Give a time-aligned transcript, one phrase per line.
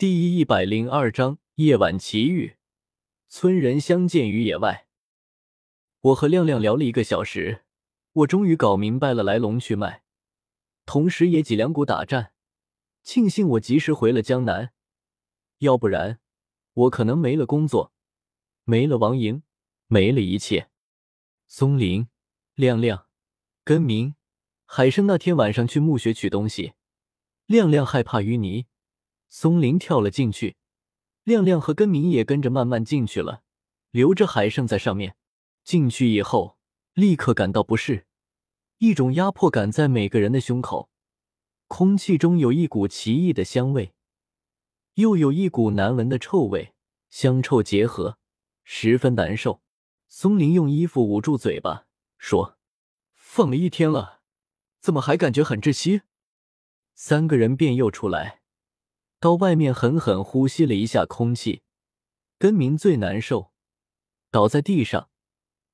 [0.00, 2.56] 第一百零二章夜晚奇遇。
[3.28, 4.86] 村人相见于野外。
[6.00, 7.66] 我和亮亮聊了一个小时，
[8.14, 10.02] 我终于搞明白了来龙去脉，
[10.86, 12.32] 同时也脊梁骨打颤。
[13.02, 14.72] 庆幸我及时回了江南，
[15.58, 16.18] 要不然
[16.72, 17.92] 我可能没了工作，
[18.64, 19.42] 没了王莹，
[19.86, 20.70] 没了一切。
[21.46, 22.08] 松林、
[22.54, 23.06] 亮亮、
[23.62, 24.14] 根明、
[24.64, 26.72] 海生那天晚上去墓穴取东西，
[27.44, 28.64] 亮亮害怕淤泥，
[29.30, 30.56] 松林跳了进去。
[31.24, 33.42] 亮亮和根明也跟着慢慢进去了，
[33.90, 35.16] 留着海胜在上面。
[35.62, 36.58] 进去以后，
[36.94, 38.06] 立刻感到不适，
[38.78, 40.90] 一种压迫感在每个人的胸口。
[41.68, 43.92] 空气中有一股奇异的香味，
[44.94, 46.74] 又有一股难闻的臭味，
[47.10, 48.18] 香臭结合，
[48.64, 49.62] 十分难受。
[50.08, 51.86] 松林用衣服捂住嘴巴，
[52.18, 52.58] 说
[53.14, 54.22] ：“放了一天了，
[54.80, 56.02] 怎么还感觉很窒息？”
[56.96, 58.39] 三个人便又出来。
[59.20, 61.60] 到外面狠狠呼吸了一下空气，
[62.38, 63.52] 根明最难受，
[64.30, 65.10] 倒在地上。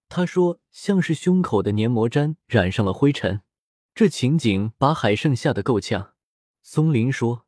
[0.09, 3.43] 他说：“像是胸口的黏膜毡染上了灰尘。”
[3.95, 6.15] 这情景把海胜吓得够呛。
[6.63, 7.47] 松林说：“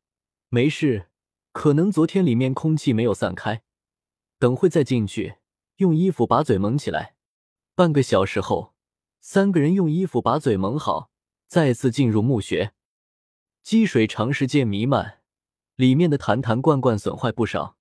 [0.49, 1.09] 没事，
[1.53, 3.62] 可能昨天里面空气没有散开，
[4.39, 5.39] 等会再进去，
[5.77, 7.17] 用衣服把嘴蒙起来。”
[7.75, 8.75] 半个小时后，
[9.21, 11.11] 三个人用衣服把嘴蒙好，
[11.47, 12.73] 再次进入墓穴。
[13.62, 15.18] 积水长时间弥漫。
[15.79, 17.77] 里面的坛坛罐罐损坏不少。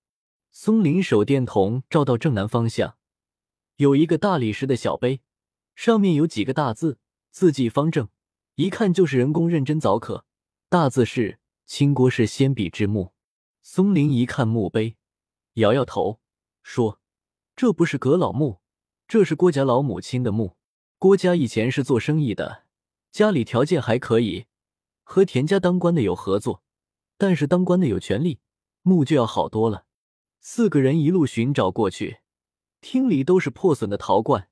[0.52, 2.95] 松林手电筒照到正南方向，
[3.78, 5.22] 有一个大理石的小碑，
[5.73, 7.00] 上面有几个大字，
[7.31, 8.08] 字迹方正，
[8.53, 10.25] 一看就是人工认真凿刻。
[10.70, 13.14] 大字是“清郭氏先妣之墓”。
[13.64, 14.95] 松林一看墓碑，
[15.53, 16.20] 摇摇头
[16.62, 17.00] 说
[17.58, 18.62] ：“这不是葛老墓，
[19.08, 20.56] 这是郭家老母亲的墓。
[21.00, 22.66] 郭家以前是做生意的，
[23.12, 24.45] 家里条件还可以，
[25.03, 26.62] 和田家当官的有合作。”
[27.18, 28.40] 但是当官的有权利，
[28.84, 29.86] 墓就要好多了。
[30.40, 32.20] 四个人一路寻找过去，
[32.80, 34.50] 厅里都是破损的陶罐，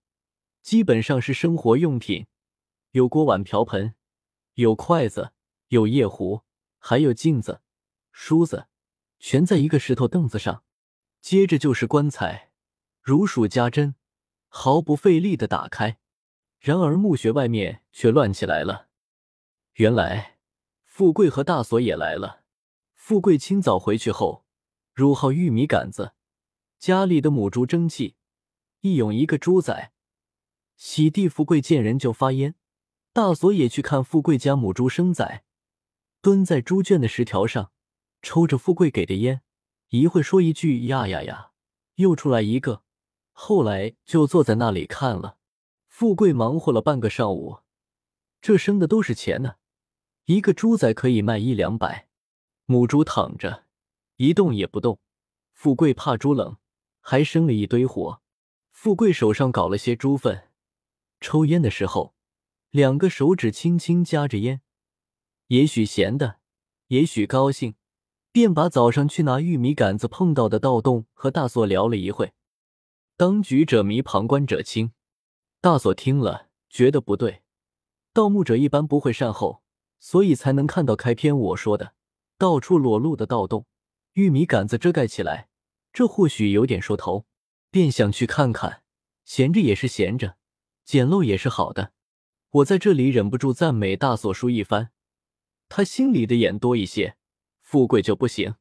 [0.61, 2.27] 基本上是生活用品，
[2.91, 3.93] 有锅碗瓢盆，
[4.55, 5.31] 有筷子，
[5.67, 6.41] 有夜壶，
[6.79, 7.61] 还有镜子、
[8.11, 8.67] 梳子，
[9.19, 10.63] 全在一个石头凳子上。
[11.21, 12.51] 接着就是棺材，
[13.01, 13.95] 如数家珍，
[14.47, 15.99] 毫不费力的打开。
[16.59, 18.87] 然而墓穴外面却乱起来了。
[19.73, 20.39] 原来
[20.83, 22.44] 富贵和大锁也来了。
[23.07, 24.45] 富贵清早回去后，
[24.91, 26.13] 乳好玉米杆子，
[26.79, 28.15] 家里的母猪争气，
[28.81, 29.91] 一涌一个猪仔。
[30.75, 32.55] 喜地富贵见人就发烟，
[33.13, 35.43] 大锁也去看富贵家母猪生崽，
[36.19, 37.71] 蹲在猪圈的石条上，
[38.23, 39.43] 抽着富贵给的烟，
[39.89, 41.51] 一会说一句呀呀呀，
[41.97, 42.81] 又出来一个，
[43.31, 45.37] 后来就坐在那里看了。
[45.87, 47.59] 富贵忙活了半个上午，
[48.41, 49.57] 这生的都是钱呢，
[50.25, 52.07] 一个猪仔可以卖一两百。
[52.67, 53.65] 母猪躺着，
[54.17, 54.99] 一动也不动。
[55.53, 56.57] 富贵怕猪冷，
[56.99, 58.21] 还生了一堆火。
[58.71, 60.49] 富贵手上搞了些猪粪，
[61.21, 62.15] 抽烟的时候，
[62.71, 64.61] 两个手指轻轻夹着烟，
[65.47, 66.39] 也许闲的，
[66.87, 67.75] 也许高兴，
[68.31, 72.33] 便把早上去拿玉米杆子碰到的盗洞和大锁聊了一会。
[73.15, 74.91] 当局者迷，旁观者清。
[75.61, 77.43] 大锁听了，觉得不对。
[78.11, 79.63] 盗墓者一般不会善后，
[79.99, 81.93] 所以才能看到开篇我说的。
[82.37, 83.65] 到处裸露的盗洞，
[84.13, 85.49] 玉米杆子遮盖起来，
[85.93, 87.25] 这或许有点说头，
[87.71, 88.83] 便想去看看。
[89.23, 90.37] 闲着也是闲着，
[90.83, 91.93] 捡漏也是好的。
[92.51, 94.91] 我在这里忍不住赞美大锁叔一番，
[95.67, 97.17] 他心里的眼多一些。
[97.61, 98.55] 富贵就不行，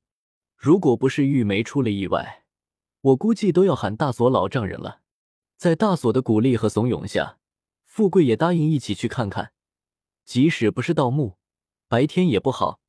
[0.56, 2.44] 如果不是玉梅出了意外，
[3.02, 5.02] 我估计都要喊大锁老丈人了。
[5.58, 7.38] 在大锁的鼓励和怂恿下，
[7.84, 9.52] 富贵也答应一起去看看，
[10.24, 11.36] 即使不是盗墓，
[11.86, 12.80] 白天也不好。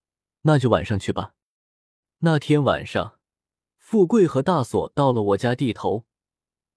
[0.47, 1.33] 那就晚上去吧。
[2.19, 3.19] 那天晚上，
[3.77, 6.05] 富贵和大锁到了我家地头，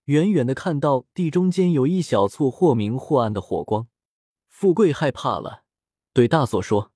[0.04, 3.88] 远远的看到地中间有一小簇或明或暗的火光。
[4.48, 5.64] 富贵害怕了，
[6.14, 6.92] 对大锁说：“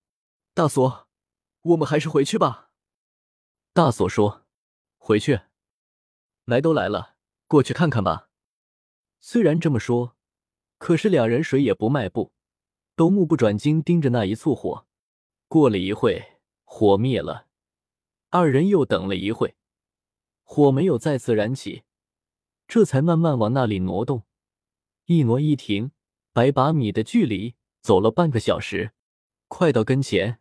[0.55, 1.09] 大锁，
[1.61, 2.71] 我们还是回去吧。”
[3.75, 4.47] 大锁说
[4.97, 5.41] ：“回去？
[6.47, 7.17] 来都来了，
[7.47, 8.31] 过去看看吧。”
[9.21, 10.17] 虽然这么说，
[10.79, 12.33] 可是两人谁也不迈步，
[12.97, 14.87] 都目不转睛盯着那一簇火。
[15.49, 16.32] 过了一会。
[16.83, 17.47] 火灭了，
[18.31, 19.55] 二人又等了一会，
[20.43, 21.85] 火没有再次燃起，
[22.67, 24.25] 这才慢慢往那里挪动，
[25.05, 25.93] 一挪一停，
[26.33, 28.95] 百把米的距离，走了半个小时，
[29.47, 30.41] 快到跟前，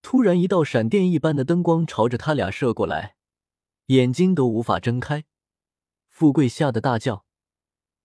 [0.00, 3.16] 突然一道闪电一般的灯光朝着他俩射过来，
[3.86, 5.24] 眼睛都无法睁开。
[6.06, 7.24] 富贵吓得大叫：“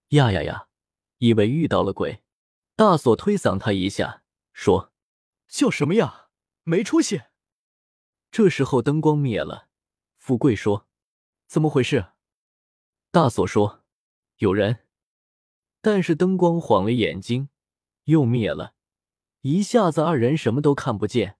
[0.09, 0.69] 呀呀呀！”
[1.19, 2.23] 以为遇到了鬼。
[2.75, 4.23] 大锁推搡他一下，
[4.53, 4.91] 说
[5.47, 6.29] ：“叫什么呀？
[6.63, 7.21] 没出息！”
[8.37, 9.69] 这时候灯光灭了，
[10.17, 10.89] 富贵说
[11.47, 12.07] ：“怎么回事？”
[13.09, 13.85] 大锁说
[14.39, 14.79] ：“有人。”
[15.79, 17.47] 但是灯光晃了眼睛，
[18.03, 18.73] 又灭了，
[19.39, 21.37] 一下子二人什么都看不见。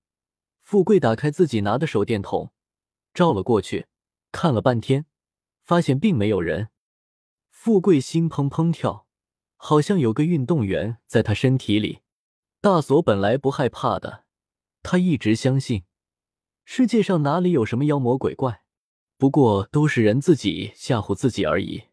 [0.62, 2.54] 富贵打开自己拿的手电筒，
[3.14, 3.88] 照了过去，
[4.32, 5.06] 看了半天，
[5.66, 6.70] 发现并没有人。
[7.50, 9.06] 富贵心砰砰跳，
[9.58, 12.04] 好像有个运动员在他身体里。
[12.62, 14.24] 大锁本来不害怕的，
[14.82, 15.84] 他一直相信
[16.68, 18.64] 世界上哪里有什么妖魔鬼怪，
[19.18, 21.84] 不过都是人自己吓唬自己而已。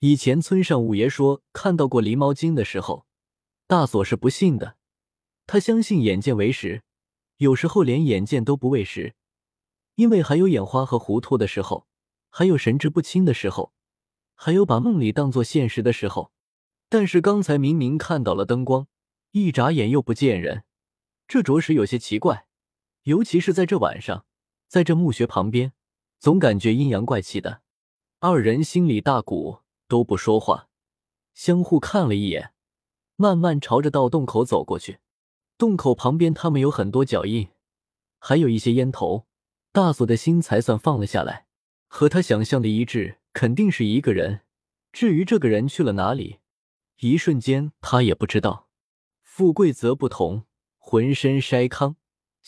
[0.00, 3.06] 以前村上五爷说看到过狸猫精的时候，
[3.68, 4.76] 大锁是不信的。
[5.46, 6.82] 他相信眼见为实，
[7.36, 9.14] 有时候连眼见都不为实，
[9.94, 11.86] 因为还有眼花和糊涂的时候，
[12.28, 13.72] 还有神志不清的时候，
[14.34, 16.32] 还有把梦里当作现实的时候。
[16.88, 18.88] 但是刚才明明看到了灯光，
[19.30, 20.64] 一眨眼又不见人，
[21.28, 22.47] 这着实有些奇怪。
[23.08, 24.26] 尤其是在这晚上，
[24.66, 25.72] 在这墓穴旁边，
[26.18, 27.62] 总感觉阴阳怪气的。
[28.20, 29.60] 二人心里大鼓。
[29.88, 30.68] 都不说话，
[31.32, 32.52] 相互看了一眼，
[33.16, 34.98] 慢慢朝着盗洞口走过去。
[35.56, 37.48] 洞口旁边，他们有很多脚印，
[38.18, 39.26] 还有一些烟头。
[39.72, 41.46] 大锁的心才算放了下来，
[41.86, 44.42] 和他想象的一致，肯定是一个人。
[44.92, 46.40] 至于这个人去了哪里，
[46.98, 48.68] 一瞬间他也不知道。
[49.22, 50.44] 富贵则不同，
[50.76, 51.96] 浑身筛糠，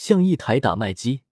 [0.00, 1.24] 像一台打麦机。